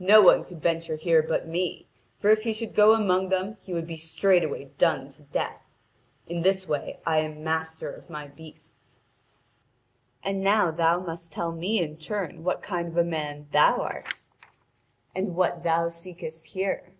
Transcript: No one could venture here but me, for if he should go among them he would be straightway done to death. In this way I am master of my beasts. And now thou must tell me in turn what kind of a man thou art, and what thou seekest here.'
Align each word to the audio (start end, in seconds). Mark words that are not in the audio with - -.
No 0.00 0.22
one 0.22 0.46
could 0.46 0.62
venture 0.62 0.96
here 0.96 1.22
but 1.22 1.46
me, 1.46 1.86
for 2.18 2.30
if 2.30 2.44
he 2.44 2.54
should 2.54 2.74
go 2.74 2.94
among 2.94 3.28
them 3.28 3.58
he 3.60 3.74
would 3.74 3.86
be 3.86 3.98
straightway 3.98 4.70
done 4.78 5.10
to 5.10 5.22
death. 5.24 5.60
In 6.26 6.40
this 6.40 6.66
way 6.66 7.00
I 7.04 7.18
am 7.18 7.44
master 7.44 7.90
of 7.92 8.08
my 8.08 8.28
beasts. 8.28 9.00
And 10.22 10.40
now 10.40 10.70
thou 10.70 11.00
must 11.00 11.32
tell 11.32 11.52
me 11.52 11.82
in 11.82 11.98
turn 11.98 12.42
what 12.44 12.62
kind 12.62 12.88
of 12.88 12.96
a 12.96 13.04
man 13.04 13.48
thou 13.52 13.82
art, 13.82 14.22
and 15.14 15.36
what 15.36 15.62
thou 15.64 15.88
seekest 15.88 16.46
here.' 16.46 16.94